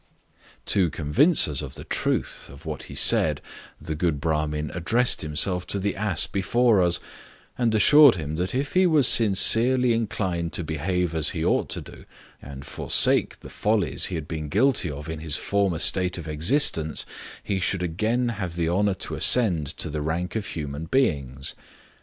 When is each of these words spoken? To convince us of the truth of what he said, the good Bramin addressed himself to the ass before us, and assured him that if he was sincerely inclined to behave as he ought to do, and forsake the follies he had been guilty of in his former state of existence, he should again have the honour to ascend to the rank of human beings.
To 0.65 0.89
convince 0.89 1.47
us 1.47 1.61
of 1.61 1.75
the 1.75 1.83
truth 1.83 2.49
of 2.51 2.65
what 2.65 2.85
he 2.85 2.95
said, 2.95 3.39
the 3.79 3.93
good 3.93 4.19
Bramin 4.19 4.71
addressed 4.73 5.21
himself 5.21 5.67
to 5.67 5.77
the 5.79 5.95
ass 5.95 6.25
before 6.25 6.81
us, 6.81 6.99
and 7.55 7.75
assured 7.75 8.15
him 8.15 8.35
that 8.37 8.55
if 8.55 8.73
he 8.73 8.87
was 8.87 9.07
sincerely 9.07 9.93
inclined 9.93 10.53
to 10.53 10.63
behave 10.63 11.13
as 11.13 11.29
he 11.37 11.45
ought 11.45 11.69
to 11.69 11.81
do, 11.81 12.05
and 12.41 12.65
forsake 12.65 13.41
the 13.41 13.51
follies 13.51 14.05
he 14.07 14.15
had 14.15 14.27
been 14.27 14.49
guilty 14.49 14.89
of 14.89 15.07
in 15.07 15.19
his 15.19 15.35
former 15.35 15.77
state 15.77 16.17
of 16.17 16.27
existence, 16.27 17.05
he 17.43 17.59
should 17.59 17.83
again 17.83 18.29
have 18.29 18.55
the 18.55 18.67
honour 18.69 18.95
to 18.95 19.13
ascend 19.13 19.67
to 19.77 19.87
the 19.87 20.01
rank 20.01 20.35
of 20.35 20.47
human 20.47 20.85
beings. 20.85 21.53